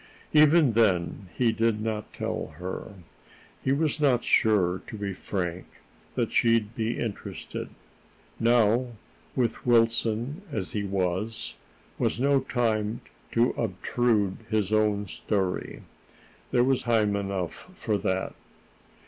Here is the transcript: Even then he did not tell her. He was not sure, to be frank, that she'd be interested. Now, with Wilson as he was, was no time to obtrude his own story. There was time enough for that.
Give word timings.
Even 0.33 0.73
then 0.73 1.27
he 1.35 1.51
did 1.51 1.79
not 1.79 2.11
tell 2.11 2.55
her. 2.57 2.95
He 3.63 3.71
was 3.71 4.01
not 4.01 4.23
sure, 4.23 4.81
to 4.87 4.97
be 4.97 5.13
frank, 5.13 5.67
that 6.15 6.31
she'd 6.31 6.73
be 6.73 6.97
interested. 6.97 7.69
Now, 8.39 8.93
with 9.35 9.63
Wilson 9.63 10.41
as 10.51 10.71
he 10.71 10.83
was, 10.83 11.55
was 11.99 12.19
no 12.19 12.39
time 12.39 13.01
to 13.33 13.51
obtrude 13.51 14.37
his 14.49 14.73
own 14.73 15.05
story. 15.07 15.83
There 16.49 16.63
was 16.63 16.81
time 16.81 17.15
enough 17.15 17.69
for 17.75 17.95
that. 17.99 18.33